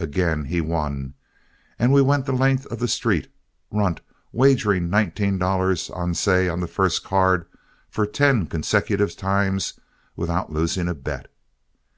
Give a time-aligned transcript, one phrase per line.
[0.00, 1.12] Again he won,
[1.78, 3.30] and we went the length of the street,
[3.70, 4.00] Runt
[4.32, 7.44] wagering nineteen dollars alce on the first card
[7.90, 9.78] for ten consecutive times
[10.16, 11.30] without losing a bet.